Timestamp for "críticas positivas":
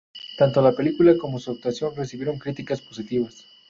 2.39-3.45